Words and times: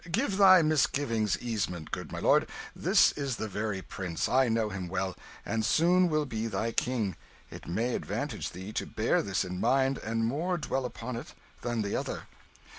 Give 0.09 0.35
thy 0.37 0.63
misgivings 0.63 1.37
easement, 1.39 1.91
good 1.91 2.11
my 2.11 2.17
lord. 2.17 2.49
This 2.75 3.11
is 3.11 3.35
the 3.35 3.47
very 3.47 3.83
prince 3.83 4.27
I 4.27 4.49
know 4.49 4.69
him 4.69 4.87
well 4.87 5.15
and 5.45 5.63
soon 5.63 6.09
will 6.09 6.25
be 6.25 6.47
thy 6.47 6.71
king; 6.71 7.15
it 7.51 7.67
may 7.67 7.93
advantage 7.93 8.49
thee 8.49 8.73
to 8.73 8.87
bear 8.87 9.21
this 9.21 9.45
in 9.45 9.59
mind, 9.59 9.99
and 9.99 10.25
more 10.25 10.57
dwell 10.57 10.85
upon 10.85 11.17
it 11.17 11.35
than 11.61 11.83
the 11.83 11.95
other." 11.95 12.23